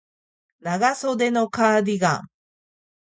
[0.61, 2.29] 長袖のカーディガン